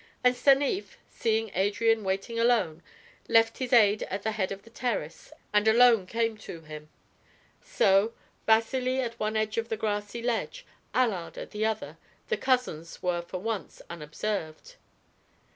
[0.23, 2.81] And Stanief, seeing Adrian waiting alone,
[3.27, 6.89] left his aide at the head of the terrace and alone came to him.
[7.63, 8.13] So,
[8.47, 11.97] Vasili at one end of the grassy ledge, Allard at the other,
[12.29, 14.73] the cousins were for once unobserved.